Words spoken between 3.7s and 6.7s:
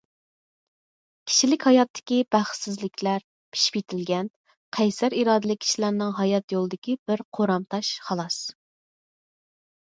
يېتىلگەن، قەيسەر ئىرادىلىك كىشىلەرنىڭ ھايات